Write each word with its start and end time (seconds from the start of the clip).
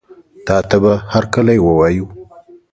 تاته 0.45 0.77
به 0.83 0.93
هرکلی 1.13 1.59
ووایو. 1.61 2.07